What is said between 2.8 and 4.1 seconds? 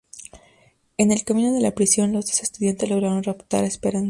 logran raptar a Esperanza.